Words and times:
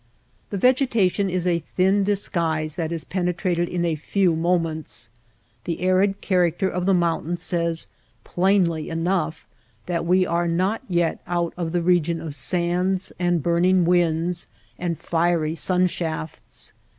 The 0.49 0.57
vegetation 0.57 1.29
is 1.29 1.45
a 1.45 1.59
thin 1.77 2.03
disguise 2.03 2.73
that 2.73 2.91
is 2.91 3.03
penetrated 3.03 3.69
in 3.69 3.85
a 3.85 3.93
few 3.93 4.35
moments. 4.35 5.09
The 5.65 5.81
arid 5.81 6.21
character 6.21 6.67
of 6.67 6.87
the 6.87 6.93
mountain 6.95 7.37
says 7.37 7.85
plainly 8.23 8.89
enough 8.89 9.47
that 9.85 10.03
we 10.03 10.25
are 10.25 10.47
not 10.47 10.81
yet 10.89 11.19
out 11.27 11.53
of 11.55 11.71
the 11.71 11.83
region 11.83 12.19
of 12.19 12.33
sands 12.35 13.13
and 13.19 13.43
burning 13.43 13.85
winds 13.85 14.47
and 14.79 14.97
fiery 14.99 15.53
sun 15.53 15.85
shafts. 15.85 16.73